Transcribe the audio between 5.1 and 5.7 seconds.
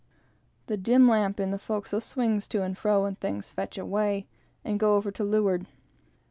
to leeward.